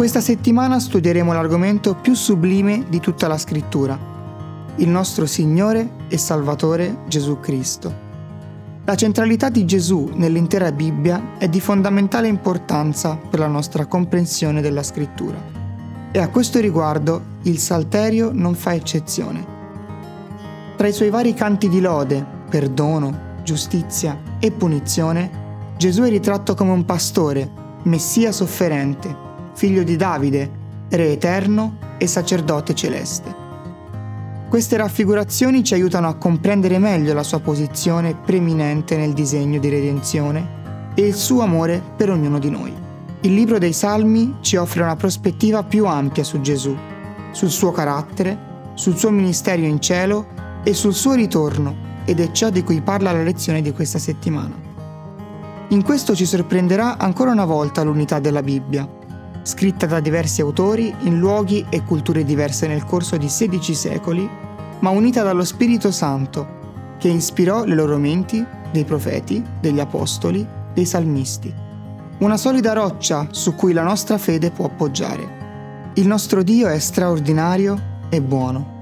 [0.00, 3.98] Questa settimana studieremo l'argomento più sublime di tutta la scrittura,
[4.76, 7.92] il nostro Signore e Salvatore Gesù Cristo.
[8.86, 14.82] La centralità di Gesù nell'intera Bibbia è di fondamentale importanza per la nostra comprensione della
[14.82, 15.36] scrittura.
[16.10, 19.44] E a questo riguardo il Salterio non fa eccezione.
[20.78, 26.70] Tra i suoi vari canti di lode, perdono, giustizia e punizione, Gesù è ritratto come
[26.70, 27.50] un pastore,
[27.82, 29.28] messia sofferente,
[29.60, 30.50] figlio di Davide,
[30.88, 33.34] re eterno e sacerdote celeste.
[34.48, 40.92] Queste raffigurazioni ci aiutano a comprendere meglio la sua posizione preeminente nel disegno di redenzione
[40.94, 42.74] e il suo amore per ognuno di noi.
[43.20, 46.74] Il libro dei Salmi ci offre una prospettiva più ampia su Gesù,
[47.30, 50.28] sul suo carattere, sul suo ministero in cielo
[50.64, 54.54] e sul suo ritorno, ed è ciò di cui parla la lezione di questa settimana.
[55.68, 58.88] In questo ci sorprenderà ancora una volta l'unità della Bibbia,
[59.42, 64.28] scritta da diversi autori in luoghi e culture diverse nel corso di 16 secoli,
[64.80, 66.58] ma unita dallo Spirito Santo,
[66.98, 71.52] che ispirò le loro menti dei profeti, degli apostoli, dei salmisti.
[72.18, 75.92] Una solida roccia su cui la nostra fede può appoggiare.
[75.94, 78.79] Il nostro Dio è straordinario e buono.